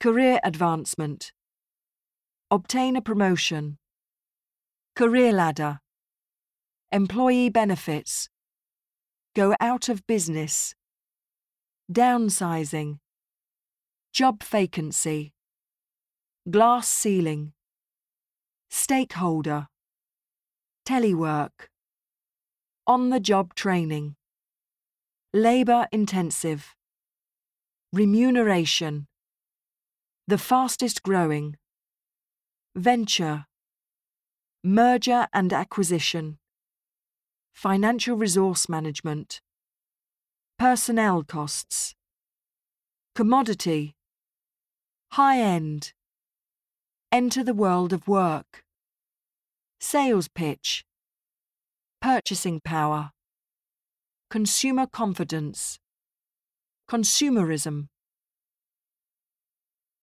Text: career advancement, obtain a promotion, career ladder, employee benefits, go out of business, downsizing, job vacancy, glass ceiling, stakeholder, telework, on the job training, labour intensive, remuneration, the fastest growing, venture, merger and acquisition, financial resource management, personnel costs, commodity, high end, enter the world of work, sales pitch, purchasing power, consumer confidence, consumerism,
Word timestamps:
career 0.00 0.40
advancement, 0.42 1.30
obtain 2.50 2.96
a 2.96 3.02
promotion, 3.02 3.76
career 4.96 5.30
ladder, 5.30 5.80
employee 6.90 7.50
benefits, 7.50 8.30
go 9.36 9.54
out 9.60 9.90
of 9.90 10.06
business, 10.06 10.74
downsizing, 11.92 12.96
job 14.10 14.42
vacancy, 14.42 15.34
glass 16.50 16.88
ceiling, 16.88 17.52
stakeholder, 18.70 19.66
telework, 20.88 21.68
on 22.86 23.10
the 23.10 23.20
job 23.20 23.54
training, 23.54 24.16
labour 25.34 25.86
intensive, 25.92 26.74
remuneration, 27.92 29.06
the 30.30 30.38
fastest 30.38 31.02
growing, 31.02 31.56
venture, 32.76 33.46
merger 34.62 35.26
and 35.32 35.52
acquisition, 35.52 36.38
financial 37.52 38.16
resource 38.16 38.68
management, 38.68 39.40
personnel 40.56 41.24
costs, 41.24 41.96
commodity, 43.16 43.96
high 45.10 45.40
end, 45.40 45.94
enter 47.10 47.42
the 47.42 47.52
world 47.52 47.92
of 47.92 48.06
work, 48.06 48.62
sales 49.80 50.28
pitch, 50.28 50.84
purchasing 52.00 52.60
power, 52.60 53.10
consumer 54.30 54.86
confidence, 54.86 55.80
consumerism, 56.88 57.88